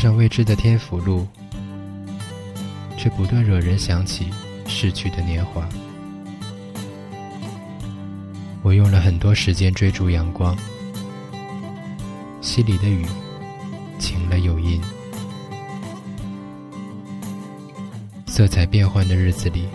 [0.00, 1.26] 上未知的天府路，
[2.96, 4.30] 却不断惹人想起
[4.66, 5.68] 逝去的年华。
[8.62, 10.56] 我用了很多时间追逐阳光，
[12.40, 13.04] 溪里的雨
[13.98, 14.80] 晴了又阴，
[18.26, 19.68] 色彩变幻的日子里，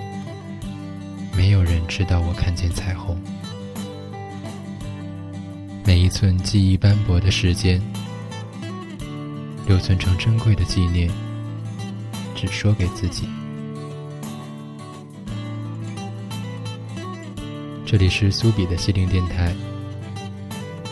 [1.38, 3.16] 没有人知道我看见彩虹。
[5.84, 7.80] 每一寸记忆斑驳的时间。
[9.68, 11.10] 留存成珍贵的纪念，
[12.36, 13.28] 只说给自己。
[17.84, 19.56] 这里是苏比的心灵电台，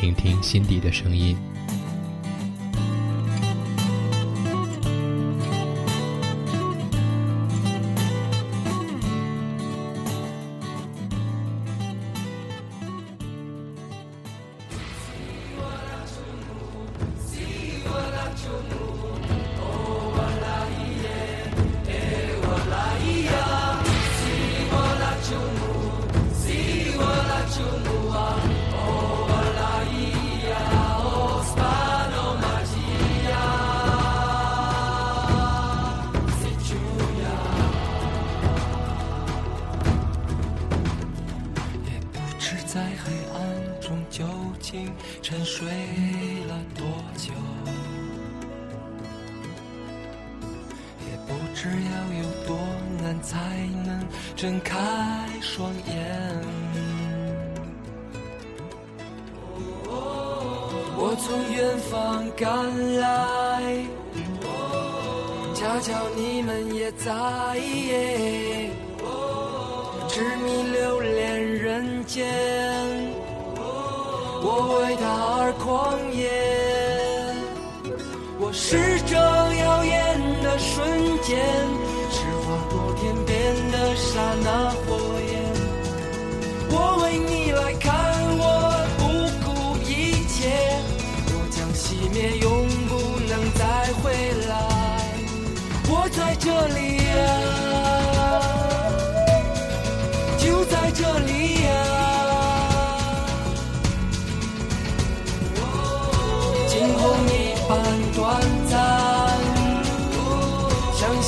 [0.02, 1.38] 聆听心底的声音。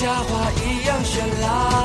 [0.06, 1.84] 夏花一样绚烂。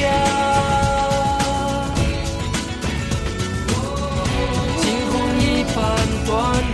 [6.31, 6.70] 那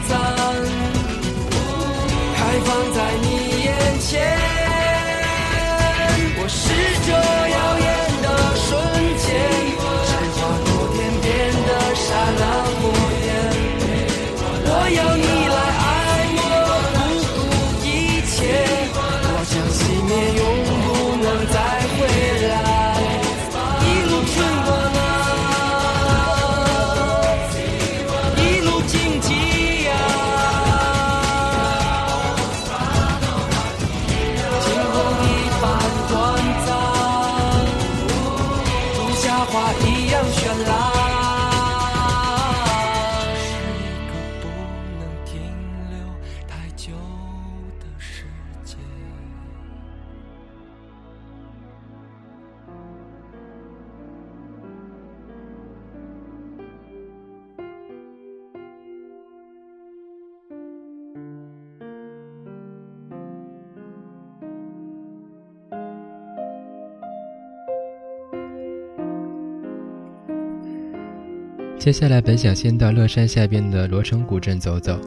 [71.88, 75.00] 接下来本想先到乐山下边的罗城古镇走走，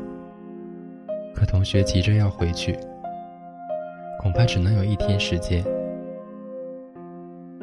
[1.34, 2.74] 可同学急着要回去，
[4.18, 5.62] 恐怕只能有一天时间。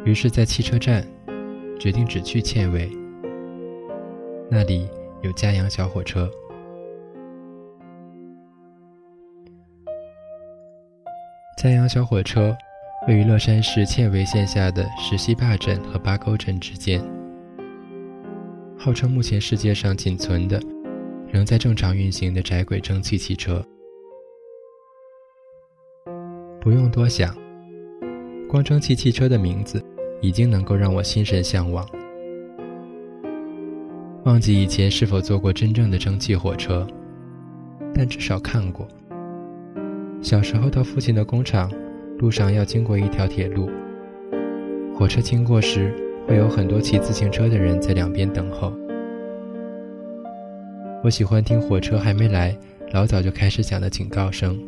[0.05, 1.03] 于是，在汽车站，
[1.79, 2.91] 决定只去茜尾，
[4.51, 4.87] 那里
[5.23, 6.29] 有嘉阳小火车。
[11.57, 12.55] 嘉阳小火车
[13.07, 17.01] 位于乐山市茜尾县下的石溪坝镇和八沟镇之间。
[18.87, 20.57] 号称目前世界上仅存的
[21.27, 23.61] 仍在正常运行的窄轨蒸汽汽车。
[26.61, 27.35] 不用多想，
[28.47, 29.83] 光蒸汽汽车的名字
[30.21, 31.85] 已经能够让我心神向往。
[34.23, 36.87] 忘记以前是否坐过真正的蒸汽火车，
[37.93, 38.87] 但至少看过。
[40.21, 41.69] 小时候到父亲的工厂，
[42.19, 43.69] 路上要经过一条铁路，
[44.95, 45.93] 火车经过时。
[46.27, 48.73] 会有很多骑自行车的人在两边等候。
[51.01, 52.53] 我喜欢听火车还没来，
[52.91, 54.59] 老早就开始响的警告声，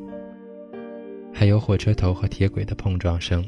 [1.33, 3.43] 还有火车头和铁轨的碰撞声。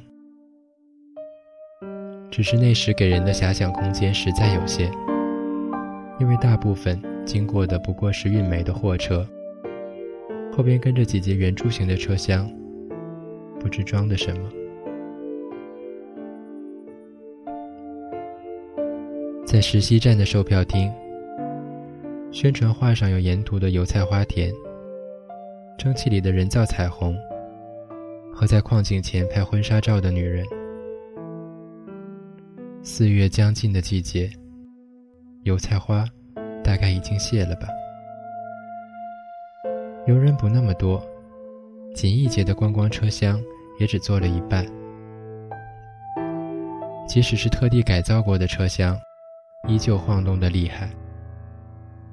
[2.30, 4.92] 只是那时给人的遐想空间实在有限，
[6.20, 9.26] 因为大部分经过的不过是运煤的货车，
[10.52, 12.50] 后边跟着几节圆柱形的车厢，
[13.58, 14.50] 不知装的什么。
[19.52, 20.90] 在石溪站的售票厅，
[22.32, 24.50] 宣传画上有沿途的油菜花田、
[25.78, 27.14] 蒸汽里的人造彩虹
[28.34, 30.46] 和在矿井前拍婚纱照的女人。
[32.82, 34.32] 四月将近的季节，
[35.44, 36.06] 油菜花
[36.64, 37.68] 大概已经谢了吧。
[40.08, 41.06] 游人不那么多，
[41.94, 43.38] 仅一节的观光车厢
[43.82, 44.66] 也只坐了一半。
[47.06, 48.98] 即使是特地改造过的车厢。
[49.72, 50.92] 依旧晃动的厉害，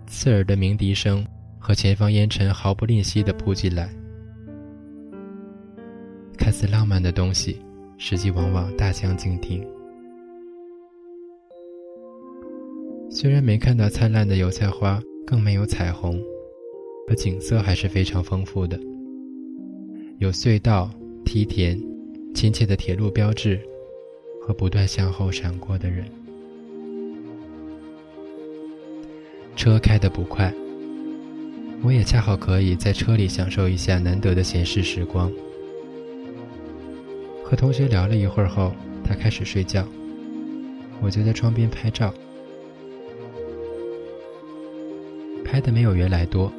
[0.07, 1.27] 刺耳的鸣笛声
[1.59, 3.89] 和前方烟尘毫不吝惜地扑进来。
[6.37, 7.61] 看似浪漫的东西，
[7.99, 9.67] 实际往往大相径庭。
[13.11, 16.17] 虽然没看到灿烂的油菜花，更没有彩虹，
[17.09, 18.79] 可景色还是非常丰富的。
[20.19, 20.89] 有隧道、
[21.25, 21.77] 梯田、
[22.37, 23.61] 亲切的铁路标志，
[24.41, 26.05] 和不断向后闪过的人。
[29.59, 30.55] 车开得不快，
[31.83, 35.29] 我也恰好可以在车里享受一下难得的闲适时光。
[37.45, 38.73] 和同学聊了一会儿后，
[39.03, 39.85] 他开始睡觉，
[41.01, 42.15] 我就在窗边拍照，
[45.45, 46.53] 拍的没有原来多，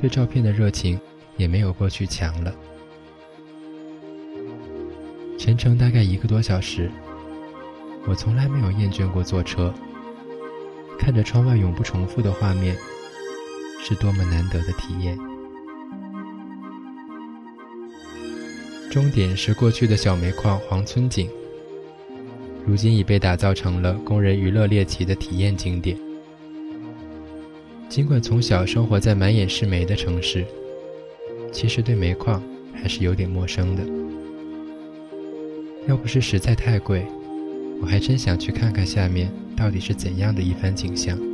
[0.00, 0.96] 对照片的热情
[1.36, 2.54] 也没有过去强了。
[5.36, 6.88] 全程大概一个多小时，
[8.06, 9.74] 我从来没有厌倦过坐车。
[10.98, 12.76] 看着窗外永不重复的画面，
[13.82, 15.18] 是多么难得的体验。
[18.90, 21.28] 终点是过去的小煤矿黄村井，
[22.64, 25.98] 如今已被打造成了工人娱乐猎奇的体验景点。
[27.88, 30.44] 尽管从小生活在满眼是煤的城市，
[31.52, 33.82] 其实对煤矿还是有点陌生的。
[35.86, 37.06] 要不是实在太贵，
[37.84, 39.30] 我还真想去看看下面。
[39.54, 41.33] 到底是怎样的一番景象？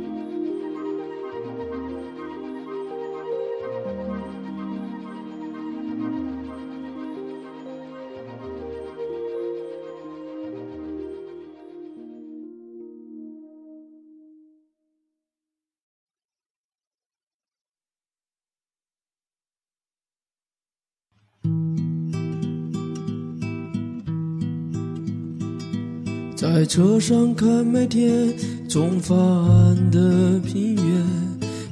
[26.71, 28.33] 车上看麦田，
[28.69, 31.05] 从发岸的平原，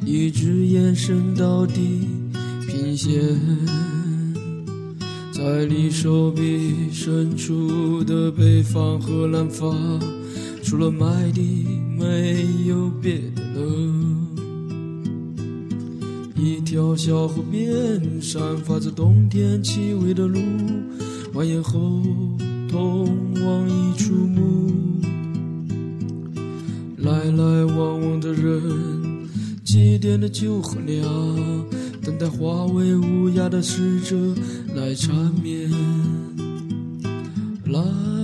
[0.06, 2.06] 一直延伸到地
[2.68, 3.18] 平线。
[5.32, 9.74] 在你手臂伸出的北方和南方，
[10.62, 11.66] 除了麦地，
[11.98, 12.36] 没
[12.68, 13.62] 有别的了。
[16.36, 20.40] 一条小河边，散发着冬天气味的路，
[21.34, 22.04] 蜿蜒后。
[22.70, 25.02] 通往一处墓，
[26.98, 29.28] 来来往往的人，
[29.66, 31.04] 祭奠的酒和粮，
[32.04, 34.16] 等待化为乌鸦的使者
[34.76, 35.70] 来缠绵，
[37.66, 38.19] 来。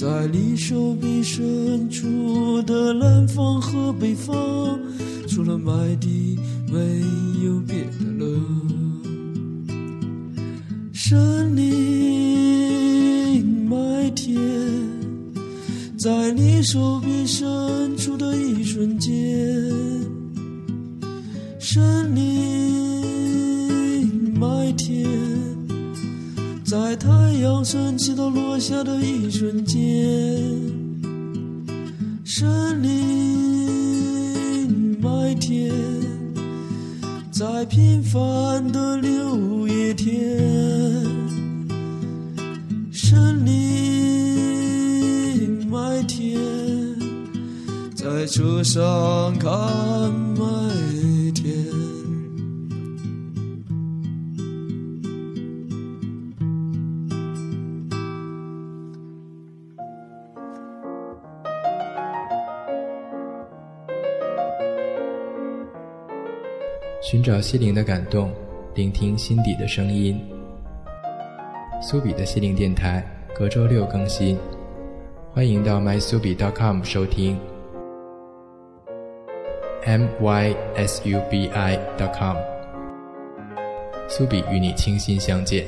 [0.00, 4.78] 在你手臂伸出的南方和北方，
[5.26, 6.38] 除了麦地，
[6.72, 6.78] 没
[7.44, 8.24] 有别的了。
[10.92, 11.74] 森林，
[13.68, 14.38] 麦田，
[15.98, 19.10] 在你手臂伸出的一瞬间，
[21.58, 22.57] 森林，
[26.68, 27.08] 在太
[27.40, 29.80] 阳升起到落下的一瞬间，
[32.26, 32.90] 森林，
[35.00, 35.72] 麦田，
[37.30, 40.12] 在平凡的六月天，
[42.92, 43.56] 森林，
[45.70, 46.38] 麦田，
[47.94, 49.50] 在车上看
[50.36, 50.44] 麦
[67.10, 68.30] 寻找心灵的感动，
[68.74, 70.20] 聆听心底的声音。
[71.80, 73.02] 苏比的心灵电台
[73.34, 74.38] 隔周六更新，
[75.32, 77.38] 欢迎到 mysubi.com 收听。
[79.86, 82.36] m y s u b i.com，
[84.06, 85.64] 苏比与你倾心相见。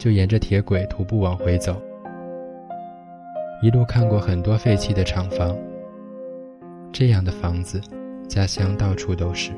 [0.00, 1.78] 就沿着铁轨徒步往回走。
[3.62, 5.54] 一路看过很多废弃的厂房，
[6.90, 7.78] 这样的房子，
[8.26, 9.52] 家乡到处都是，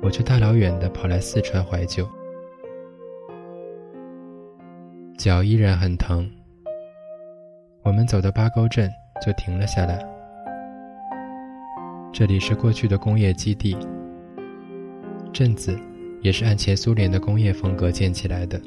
[0.00, 2.08] 我却大老远的跑来四川怀旧，
[5.18, 6.30] 脚依然很疼。
[7.82, 8.88] 我们走到八沟镇
[9.20, 9.98] 就停了下来，
[12.12, 13.76] 这里是过去的工业基地，
[15.32, 15.76] 镇子。
[16.22, 18.60] 也是按前苏联的工业风格建起来的。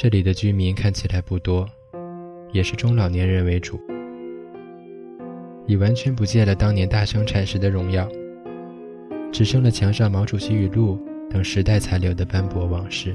[0.00, 1.68] 这里的居民看起来不多，
[2.52, 3.80] 也是中老年人为主，
[5.66, 8.08] 已完全不见了当年大生产时的荣耀，
[9.32, 13.12] 只剩了墙上毛主席语录等时代残留的斑驳往事。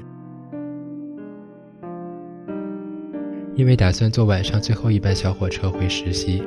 [3.55, 6.43] 因为打算坐晚上最后一班小火车回石溪，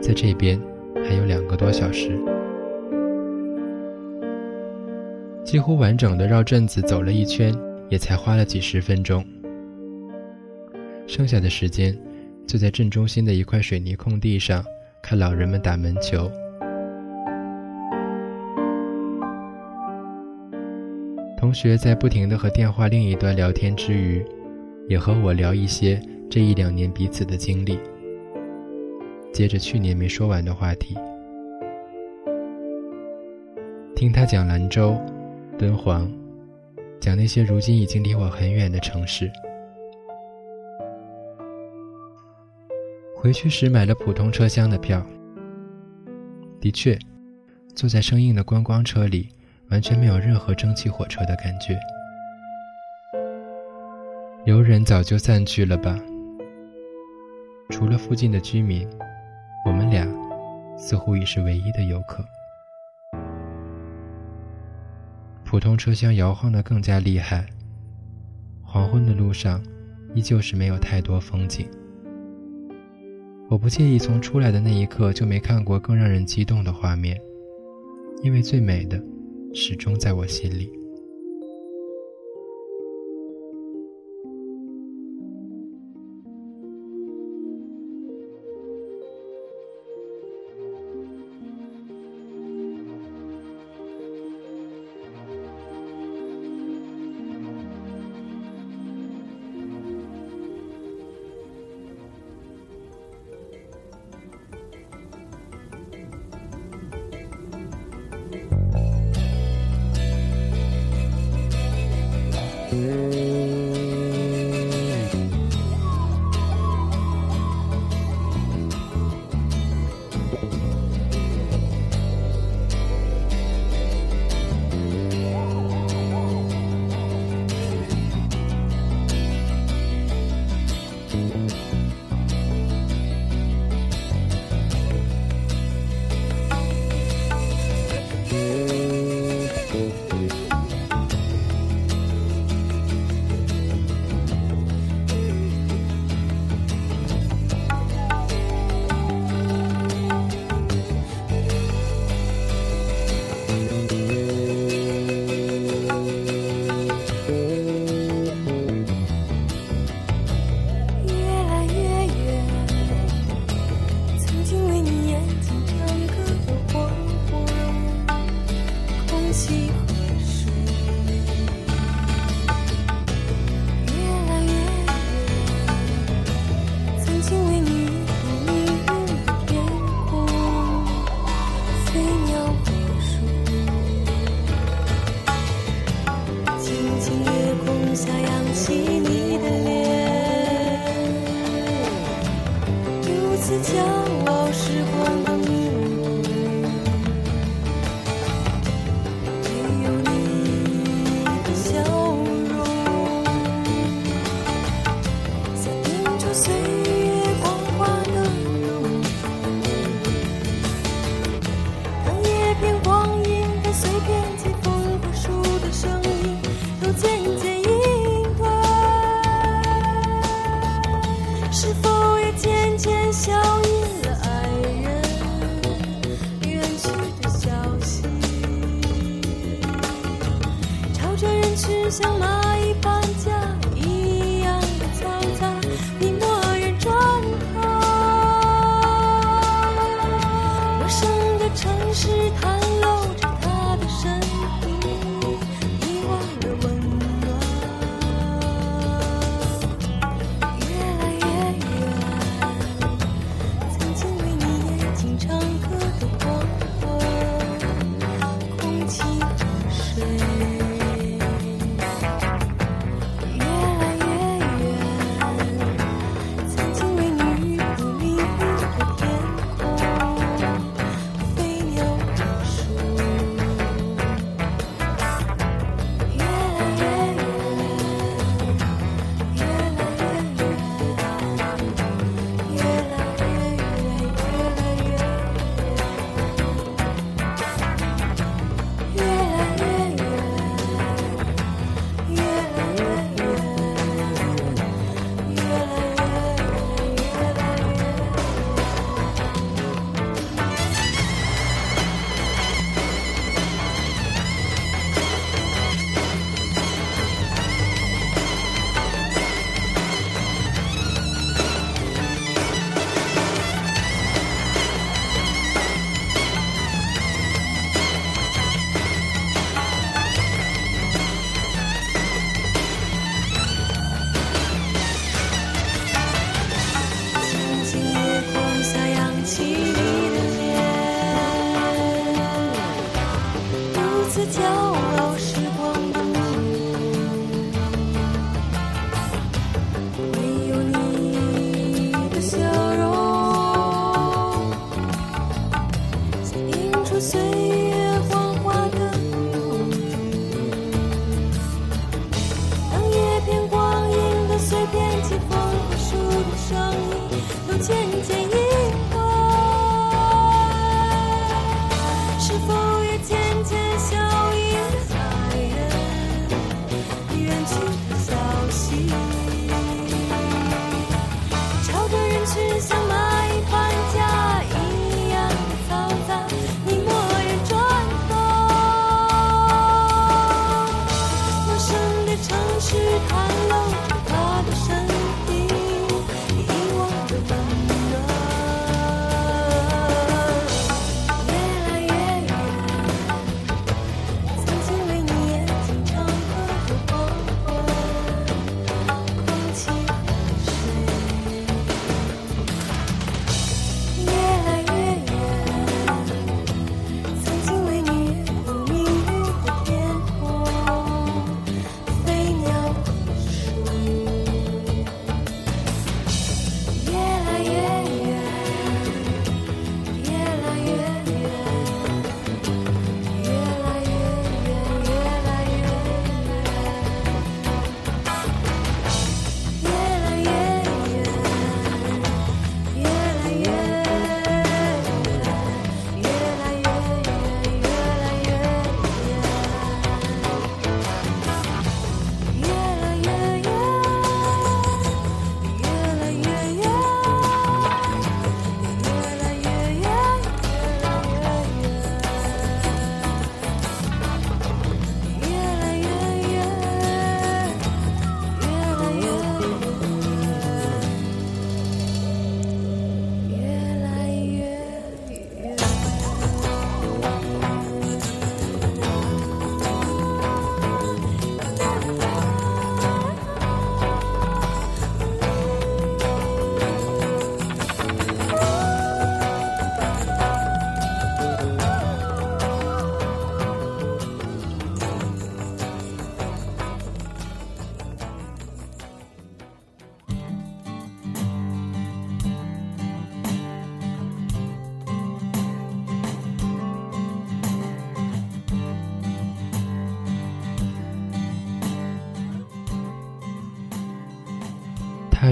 [0.00, 0.58] 在这边
[1.06, 2.18] 还有两个多小时。
[5.44, 7.54] 几乎完整的绕镇子走了一圈，
[7.90, 9.22] 也才花了几十分钟。
[11.06, 11.96] 剩下的时间，
[12.46, 14.64] 就在镇中心的一块水泥空地上
[15.02, 16.30] 看老人们打门球。
[21.38, 24.24] 同学在不停的和电话另一端聊天之余，
[24.88, 27.78] 也和我聊一些这一两年彼此的经历。
[29.32, 30.96] 接着去年没说完的话题，
[33.94, 34.96] 听他讲兰州。
[35.56, 36.10] 敦煌，
[36.98, 39.30] 讲那些如今已经离我很远的城市。
[43.24, 45.02] 回去时买了普通车厢的票。
[46.60, 46.98] 的确，
[47.74, 49.30] 坐在生硬的观光车里，
[49.70, 51.74] 完全没有任何蒸汽火车的感觉。
[54.44, 55.98] 游人早就散去了吧？
[57.70, 58.86] 除了附近的居民，
[59.64, 60.06] 我们俩
[60.76, 62.22] 似乎已是唯一的游客。
[65.46, 67.46] 普通车厢摇晃得更加厉害。
[68.62, 69.62] 黄昏的路上，
[70.14, 71.66] 依旧是没有太多风景。
[73.54, 77.16] 我不介意从出来的那一刻就没看过更让人激动的画面，
[78.24, 79.00] 因为最美的，
[79.54, 80.68] 始终在我心里。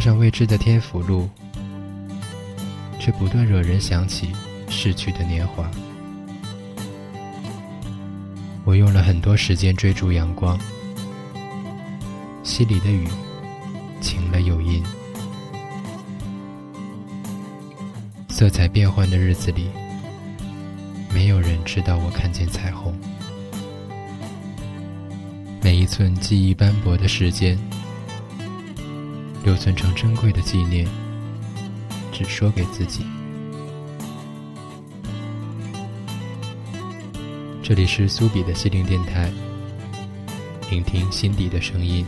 [0.03, 1.29] 上未知的天府路，
[2.99, 4.33] 却不断惹人想起
[4.69, 5.71] 逝去的年华。
[8.65, 10.59] 我用了很多时间追逐阳光，
[12.43, 13.07] 溪里的雨
[14.01, 14.83] 晴了又阴，
[18.29, 19.71] 色彩变幻的日子里，
[21.15, 22.93] 没有人知道我看见彩虹。
[25.63, 27.57] 每一寸记忆斑驳的时间。
[29.45, 30.87] 留存成珍贵的纪念，
[32.13, 33.05] 只说给自己。
[37.61, 39.33] 这里是苏比的心灵电台，
[40.71, 42.07] 聆听心底的声音。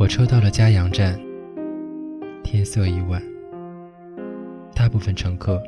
[0.00, 1.20] 火车到了嘉阳站，
[2.42, 3.22] 天色已晚，
[4.74, 5.62] 大部分乘客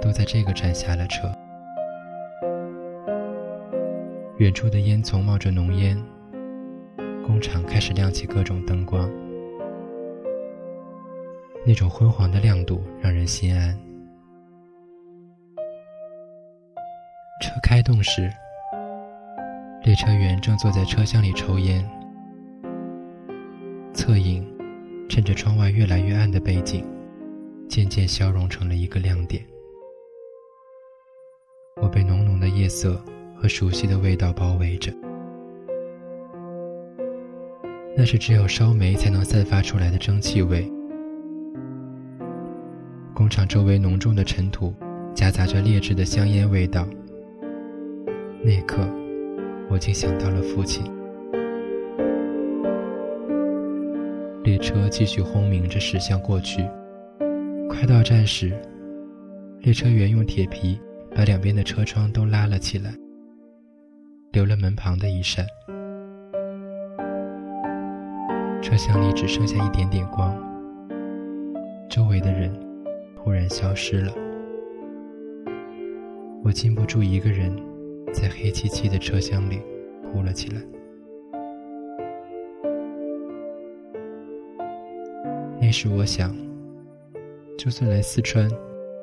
[0.00, 1.30] 都在这个站下了车。
[4.38, 6.02] 远处的烟囱冒着浓烟，
[7.26, 9.06] 工厂开始亮起各种灯光，
[11.66, 13.78] 那种昏黄的亮度让人心安。
[17.42, 18.32] 车开动时，
[19.84, 21.86] 列车员正坐在车厢里抽烟。
[24.08, 24.42] 侧影，
[25.06, 26.82] 趁着窗外越来越暗的背景，
[27.68, 29.44] 渐渐消融成了一个亮点。
[31.76, 32.98] 我被浓浓的夜色
[33.36, 34.90] 和熟悉的味道包围着，
[37.94, 40.66] 那是只有烧煤才能散发出来的蒸汽味。
[43.12, 44.72] 工厂周围浓重的尘土
[45.14, 46.88] 夹杂着劣质的香烟味道。
[48.42, 48.88] 那刻，
[49.68, 50.97] 我竟想到了父亲。
[54.48, 56.66] 列车继续轰鸣着驶向过去，
[57.68, 58.50] 快到站时，
[59.60, 60.80] 列车员用铁皮
[61.14, 62.90] 把两边的车窗都拉了起来，
[64.32, 65.44] 留了门旁的一扇。
[68.62, 70.34] 车厢里只剩下一点点光，
[71.90, 72.50] 周围的人
[73.14, 74.10] 突然消失了，
[76.42, 77.54] 我禁不住一个人
[78.14, 79.60] 在黑漆漆的车厢里
[80.10, 80.62] 哭了起来。
[85.68, 86.34] 那时我想，
[87.58, 88.50] 就算来四川，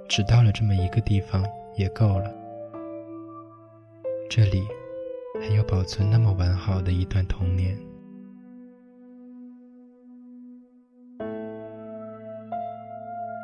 [0.09, 2.33] 只到了这么一个地方也够了。
[4.31, 4.63] 这里
[5.39, 7.77] 还有保存那么完好的一段童年。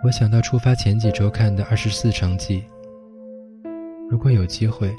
[0.04, 2.64] 我想到出发前几周看的《二十四城记》，
[4.10, 4.92] 如果有机会，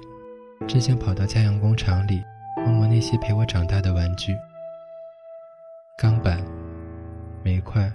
[0.69, 2.23] 真想跑到嘉阳工厂里
[2.59, 4.33] 摸摸那些陪我长大的玩具：
[5.99, 6.41] 钢板、
[7.43, 7.93] 煤块。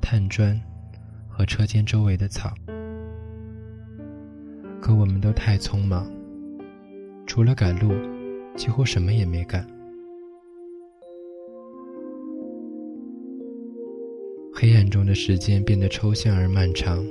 [0.00, 0.60] 碳砖
[1.28, 2.52] 和车间周围的草，
[4.80, 6.10] 可我们都太匆忙，
[7.26, 7.92] 除了赶路，
[8.56, 9.64] 几乎什么也没干。
[14.52, 17.06] 黑暗中的时间变得抽象而漫长，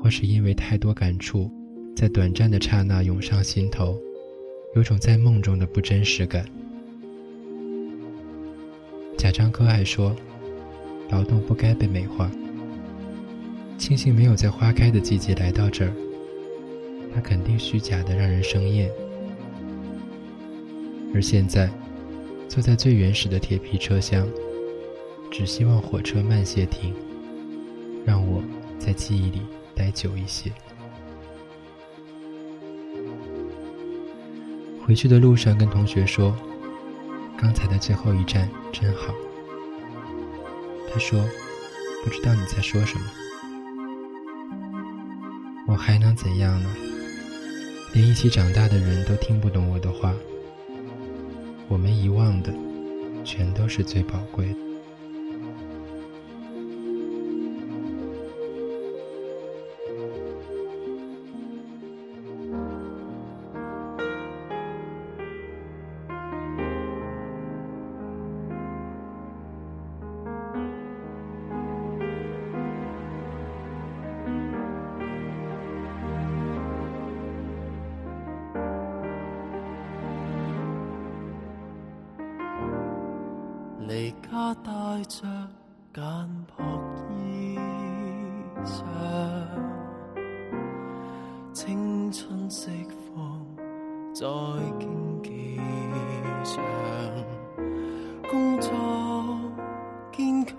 [0.00, 1.50] 或是因为太多感触，
[1.96, 3.98] 在短暂的刹那涌上心头，
[4.76, 6.44] 有种在梦中的不真实感。
[9.18, 10.14] 贾樟柯还说。
[11.10, 12.30] 劳动不该被美化。
[13.76, 15.92] 庆幸没有在花开的季节来到这儿，
[17.14, 18.90] 它肯定虚假的让人生厌。
[21.12, 21.70] 而现在，
[22.48, 24.26] 坐在最原始的铁皮车厢，
[25.30, 26.94] 只希望火车慢些停，
[28.04, 28.42] 让我
[28.78, 29.42] 在记忆里
[29.74, 30.50] 待久一些。
[34.86, 36.36] 回去的路上跟同学说，
[37.36, 39.14] 刚才的最后一站真好。
[40.94, 41.28] 他说
[42.04, 43.04] ：“不知道你在说什么，
[45.66, 46.70] 我还能怎样呢？
[47.92, 50.14] 连一起长大的人都听不懂我的话。
[51.66, 52.54] 我们遗忘的，
[53.24, 54.56] 全都是最宝贵的。”
[83.86, 84.72] 离家带
[85.08, 85.26] 着
[85.92, 86.02] 简
[86.46, 86.62] 朴
[87.10, 87.58] 衣
[88.64, 88.82] 裳，
[91.52, 92.70] 青春释
[93.14, 93.46] 放
[94.14, 94.24] 在
[94.80, 95.60] 竞技
[96.42, 96.64] 场，
[98.30, 98.72] 工作
[100.12, 100.56] 坚强，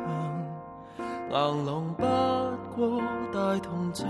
[1.31, 2.03] 硬朗不
[2.75, 3.01] 过
[3.33, 4.07] 大铜像，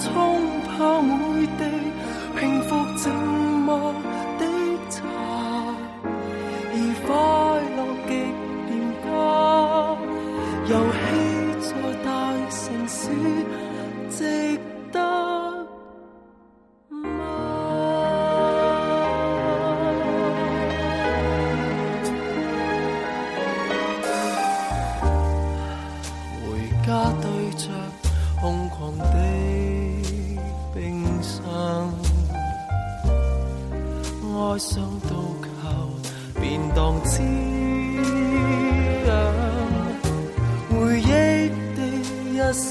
[0.00, 1.64] 冲泡每地，
[2.38, 3.10] 平复寂
[3.66, 3.92] 寞。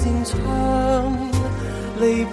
[0.01, 1.13] 扇窗，
[1.99, 2.23] 篱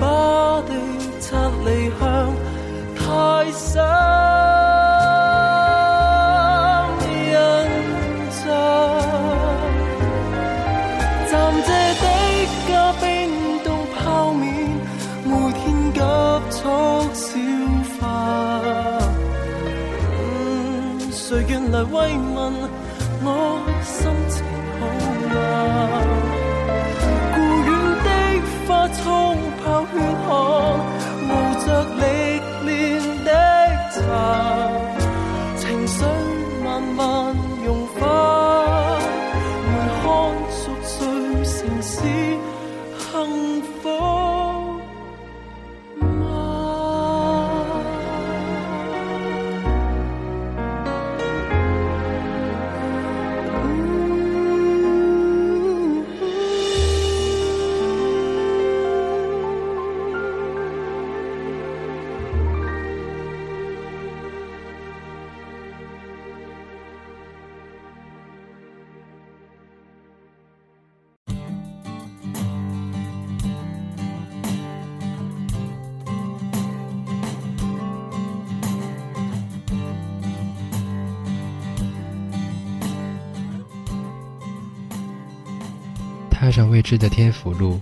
[86.56, 87.78] 上未知的天府路，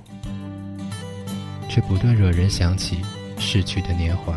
[1.68, 2.98] 却不断惹人想起
[3.38, 4.36] 逝去的年华。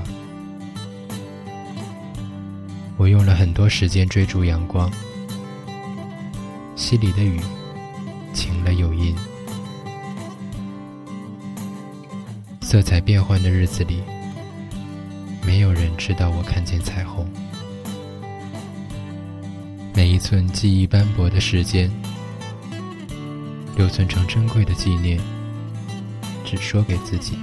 [2.97, 4.91] 我用了很多时间追逐阳光，
[6.75, 7.41] 溪里的雨
[8.31, 9.15] 晴了又阴。
[12.61, 14.03] 色彩变幻的日子里，
[15.43, 17.27] 没有人知道我看见彩虹。
[19.95, 21.89] 每一寸记忆斑驳的时间。
[23.77, 25.19] 留存成珍贵的纪念，
[26.43, 27.37] 只说给自己。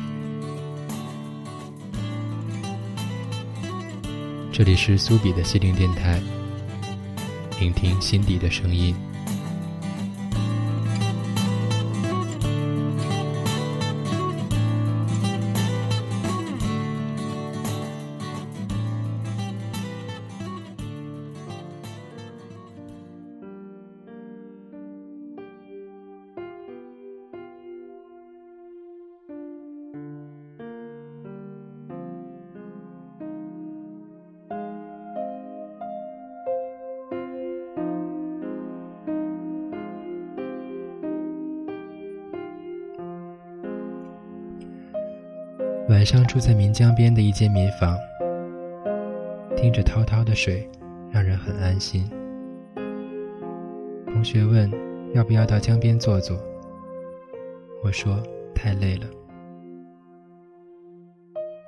[4.53, 6.20] 这里是苏比的心灵电台，
[7.61, 8.97] 聆听心底的声音。
[46.05, 47.97] 晚上住在岷江边的一间民房，
[49.57, 50.69] 听着滔滔的水，
[51.11, 52.07] 让人很安心。
[54.09, 54.71] 同学问
[55.14, 56.38] 要不要到江边坐坐，
[57.83, 58.23] 我说
[58.55, 59.07] 太累了。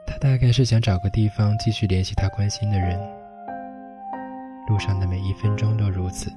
[0.07, 3.01] 他大概是想找个地方继续联系他关心的人。
[4.68, 6.31] 路上的每一分钟都如此。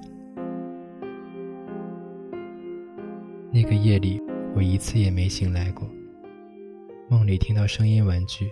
[3.52, 4.22] 那个夜里，
[4.56, 5.86] 我一次也没醒来过。
[7.12, 8.52] 梦里听到声音玩具，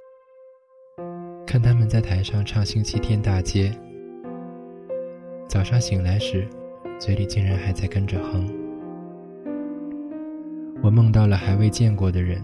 [1.45, 3.69] 看他们在台上唱《星期天大街》。
[5.47, 6.47] 早上醒来时，
[6.97, 8.49] 嘴里竟然还在跟着哼。
[10.81, 12.43] 我梦到了还未见过的人，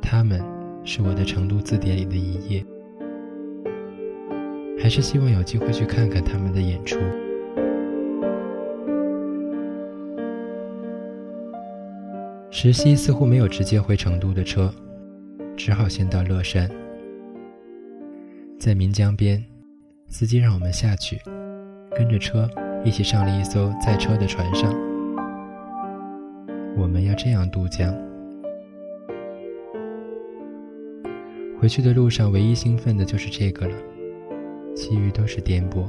[0.00, 0.40] 他们
[0.84, 2.64] 是我的成都字典里的一页。
[4.78, 7.00] 还是希望有机会去看看他们的演出。
[12.48, 14.72] 石溪似乎没有直接回成都的车，
[15.56, 16.68] 只好先到乐山。
[18.58, 19.44] 在岷江边，
[20.08, 21.18] 司机让我们下去，
[21.96, 22.48] 跟着车
[22.84, 24.74] 一起上了一艘载车的船上。
[26.76, 27.94] 我们要这样渡江。
[31.60, 33.76] 回去的路上，唯一兴奋的就是这个了。
[34.74, 35.86] 其余都是颠簸。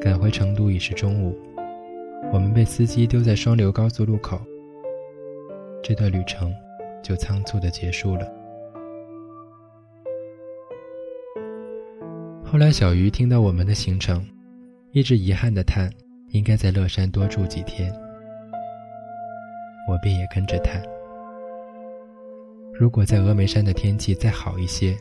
[0.00, 1.36] 赶回成都已是中午，
[2.32, 4.40] 我们被司机丢在双流高速路口，
[5.82, 6.54] 这段旅程
[7.04, 8.26] 就仓促的结束了。
[12.42, 14.26] 后来小鱼听到我们的行程，
[14.92, 15.90] 一直遗憾的叹
[16.32, 17.92] ：“应该在乐山多住几天。”
[19.86, 20.82] 我便也跟着叹
[22.72, 24.96] ：“如果在峨眉山的天气再好一些。”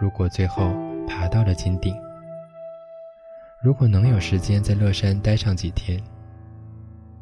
[0.00, 0.72] 如果最后
[1.06, 1.94] 爬到了金顶，
[3.62, 6.02] 如果能有时间在乐山待上几天，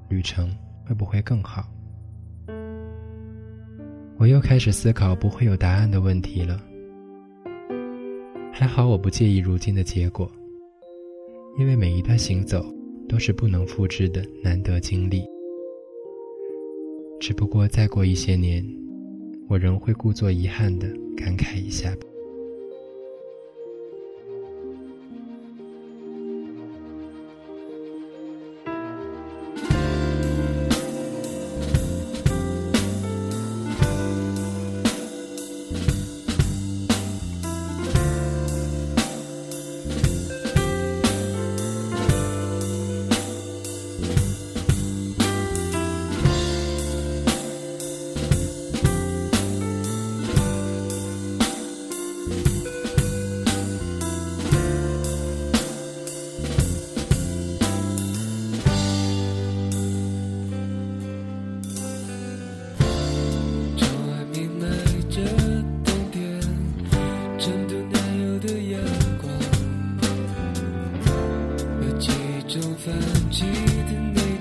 [0.08, 1.66] 旅程会不会更好？
[4.18, 6.60] 我又开始思考不会有答案的问题了。
[8.52, 10.28] 还好我不介意如今的结果，
[11.56, 12.66] 因为每一段行走
[13.08, 15.22] 都是不能复制的难得经历。
[17.20, 18.64] 只不过再过一些年，
[19.48, 21.94] 我仍会故作遗憾的感慨一下。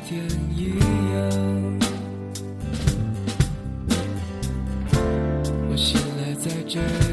[0.08, 0.24] 天
[0.55, 0.70] 一
[1.14, 1.20] 样。
[5.70, 7.07] 我醒来在这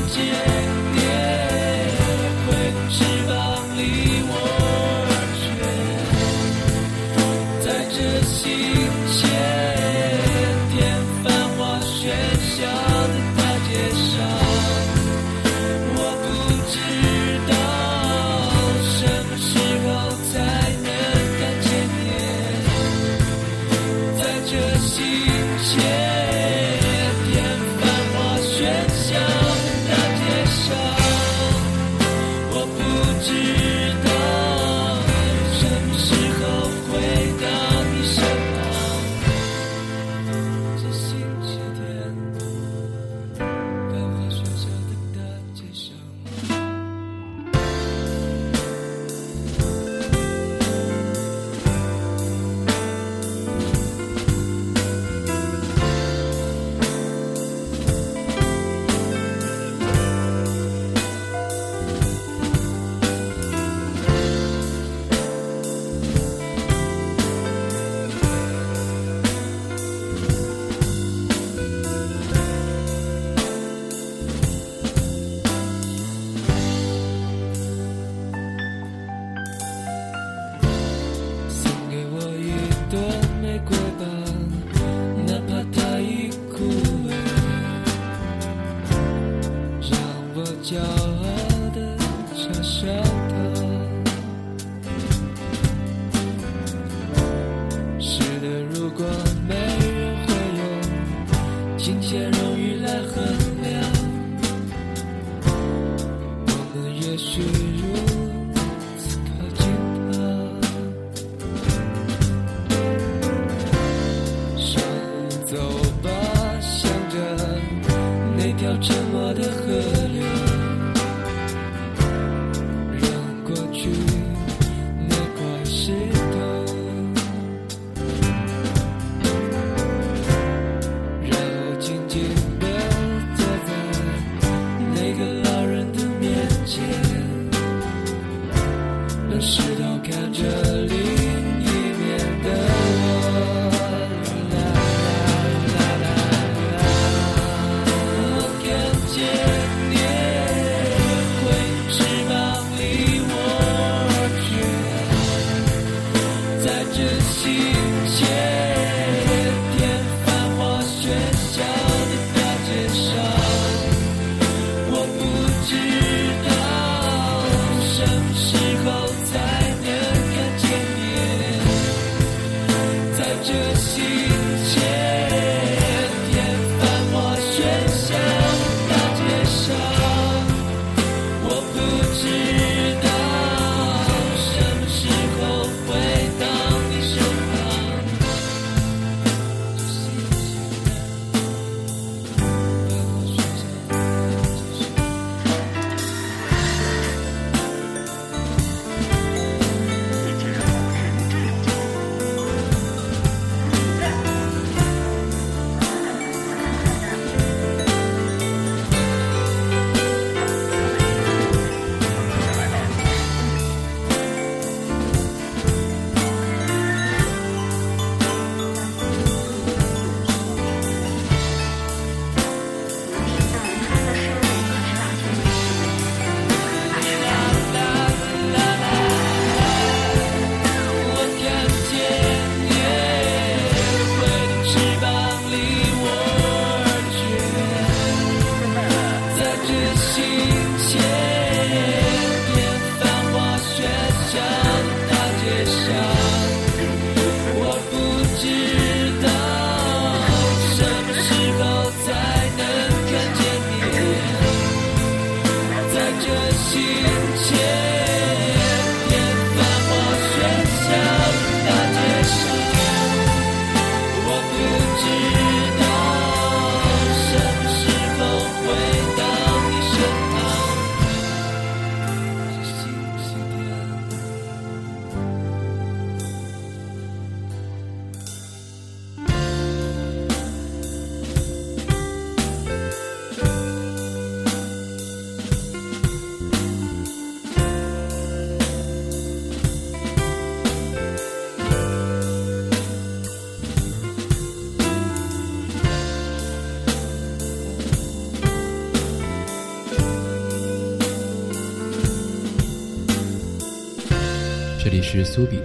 [0.09, 0.52] 街上。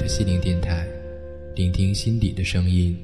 [0.08, 0.88] 心灵电台
[1.54, 2.96] 聆听心底的声音。